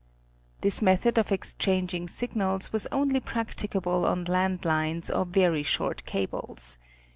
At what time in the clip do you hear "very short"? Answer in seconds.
5.27-6.05